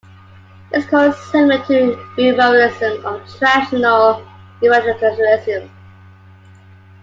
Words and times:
It 0.71 0.79
is 0.87 0.91
also 0.91 1.11
similar 1.31 1.63
to 1.67 1.95
the 2.17 2.31
revivalism 2.31 3.05
of 3.05 3.21
traditional 3.37 4.25
Evangelicalism. 4.63 5.69